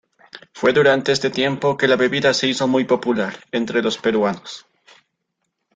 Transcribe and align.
Fue 0.55 0.73
durante 0.73 1.11
este 1.11 1.29
tiempo 1.29 1.77
que 1.77 1.87
la 1.87 1.95
bebida 1.95 2.33
se 2.33 2.47
hizo 2.47 2.67
muy 2.67 2.85
popular 2.85 3.35
entre 3.51 3.83
los 3.83 3.99
peruanos. 3.99 4.65